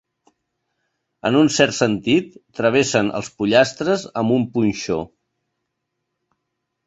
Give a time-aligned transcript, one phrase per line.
[1.29, 4.97] En un cert sentit, travessen els pollastres amb un punxó.